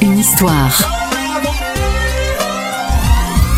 [0.00, 0.72] Une histoire.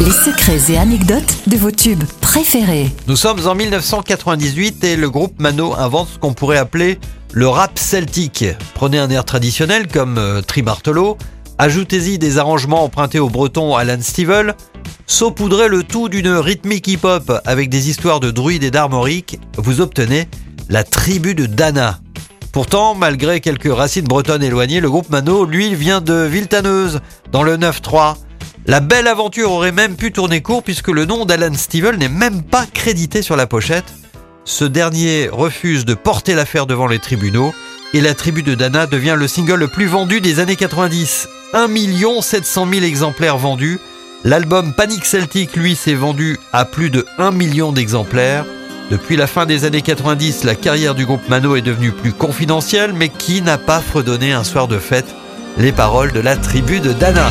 [0.00, 2.90] Les secrets et anecdotes de vos tubes préférés.
[3.06, 6.98] Nous sommes en 1998 et le groupe Mano invente ce qu'on pourrait appeler
[7.32, 8.46] le rap celtique.
[8.74, 11.16] Prenez un air traditionnel comme euh, Trimartelo,
[11.58, 14.56] ajoutez-y des arrangements empruntés au breton Alan Stivell,
[15.06, 20.26] saupoudrez le tout d'une rythmique hip-hop avec des histoires de druides et d'armoriques, vous obtenez
[20.68, 22.00] la tribu de Dana.
[22.52, 27.00] Pourtant, malgré quelques racines bretonnes éloignées, le groupe Mano, lui, vient de Viltaneuse,
[27.30, 28.16] dans le 9-3.
[28.66, 32.42] La belle aventure aurait même pu tourner court puisque le nom d'Alan Stivell n'est même
[32.42, 33.94] pas crédité sur la pochette.
[34.44, 37.54] Ce dernier refuse de porter l'affaire devant les tribunaux
[37.94, 41.28] et la tribu de Dana devient le single le plus vendu des années 90.
[41.54, 41.68] 1
[42.20, 43.78] 700 000 exemplaires vendus.
[44.24, 48.44] L'album Panic Celtic, lui, s'est vendu à plus de 1 million d'exemplaires.
[48.90, 52.94] Depuis la fin des années 90, la carrière du groupe Mano est devenue plus confidentielle,
[52.94, 55.14] mais qui n'a pas fredonné un soir de fête?
[55.58, 57.30] Les paroles de la tribu de Dana